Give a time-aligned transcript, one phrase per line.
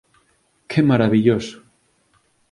[0.71, 1.57] Que marabilloso!